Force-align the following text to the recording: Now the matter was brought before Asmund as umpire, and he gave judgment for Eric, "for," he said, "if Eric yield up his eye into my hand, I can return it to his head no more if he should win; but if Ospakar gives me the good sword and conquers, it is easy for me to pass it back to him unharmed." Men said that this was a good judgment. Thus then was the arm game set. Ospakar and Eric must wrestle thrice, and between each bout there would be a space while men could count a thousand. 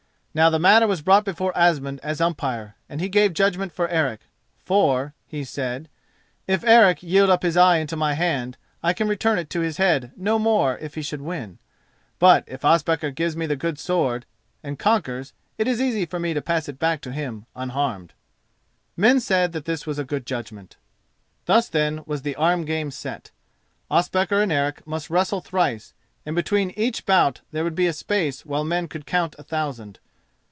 Now 0.33 0.49
the 0.49 0.59
matter 0.59 0.87
was 0.87 1.01
brought 1.01 1.25
before 1.25 1.51
Asmund 1.57 1.99
as 2.03 2.21
umpire, 2.21 2.77
and 2.87 3.01
he 3.01 3.09
gave 3.09 3.33
judgment 3.33 3.73
for 3.73 3.89
Eric, 3.89 4.21
"for," 4.57 5.13
he 5.27 5.43
said, 5.43 5.89
"if 6.47 6.63
Eric 6.63 7.03
yield 7.03 7.29
up 7.29 7.43
his 7.43 7.57
eye 7.57 7.79
into 7.79 7.97
my 7.97 8.13
hand, 8.13 8.55
I 8.81 8.93
can 8.93 9.09
return 9.09 9.37
it 9.37 9.49
to 9.49 9.59
his 9.59 9.75
head 9.75 10.13
no 10.15 10.39
more 10.39 10.77
if 10.77 10.95
he 10.95 11.01
should 11.01 11.19
win; 11.21 11.59
but 12.17 12.45
if 12.47 12.63
Ospakar 12.63 13.11
gives 13.11 13.35
me 13.35 13.45
the 13.45 13.57
good 13.57 13.77
sword 13.77 14.25
and 14.63 14.79
conquers, 14.79 15.33
it 15.57 15.67
is 15.67 15.81
easy 15.81 16.05
for 16.05 16.17
me 16.17 16.33
to 16.33 16.41
pass 16.41 16.69
it 16.69 16.79
back 16.79 17.01
to 17.01 17.11
him 17.11 17.45
unharmed." 17.53 18.13
Men 18.95 19.19
said 19.19 19.51
that 19.51 19.65
this 19.65 19.85
was 19.85 19.99
a 19.99 20.05
good 20.05 20.25
judgment. 20.25 20.77
Thus 21.43 21.67
then 21.67 22.03
was 22.05 22.21
the 22.21 22.37
arm 22.37 22.63
game 22.63 22.91
set. 22.91 23.31
Ospakar 23.89 24.41
and 24.41 24.49
Eric 24.53 24.87
must 24.87 25.09
wrestle 25.09 25.41
thrice, 25.41 25.93
and 26.25 26.37
between 26.37 26.71
each 26.77 27.05
bout 27.05 27.41
there 27.51 27.65
would 27.65 27.75
be 27.75 27.87
a 27.87 27.91
space 27.91 28.45
while 28.45 28.63
men 28.63 28.87
could 28.87 29.05
count 29.05 29.35
a 29.37 29.43
thousand. 29.43 29.99